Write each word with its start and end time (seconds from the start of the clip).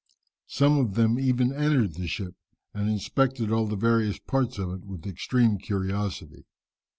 Some 0.47 0.79
of 0.79 0.95
them 0.95 1.19
even 1.19 1.53
entered 1.53 1.93
the 1.93 2.07
ship, 2.07 2.33
and 2.73 2.89
inspected 2.89 3.51
all 3.51 3.67
the 3.67 3.75
various 3.75 4.17
parts 4.17 4.57
of 4.57 4.71
it 4.71 4.83
with 4.83 5.05
extreme 5.05 5.59
curiosity. 5.59 6.47